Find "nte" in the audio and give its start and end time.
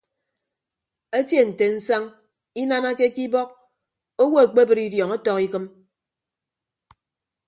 1.49-1.65